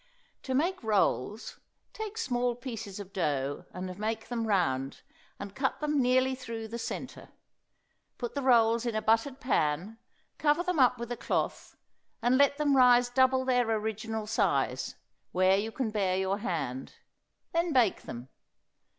[0.41, 1.59] To make rolls,
[1.93, 5.03] take small pieces of dough and make them round,
[5.39, 7.29] and cut them nearly through the centre.
[8.17, 9.99] Put the rolls in a buttered pan;
[10.39, 11.77] cover them up with a cloth
[12.19, 14.95] and let them rise double their original size,
[15.33, 16.93] where you can bear your hand.
[17.53, 18.29] Then bake them.